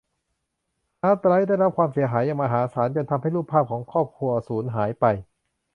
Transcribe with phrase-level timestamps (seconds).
[1.01, 5.05] ฮาร์ดไดรฟ์ได้รับความเสียหายอย่างมหาศาลจนทำให้รูปภาพของครอบครัวสูญหายไป